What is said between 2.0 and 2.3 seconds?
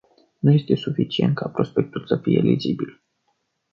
să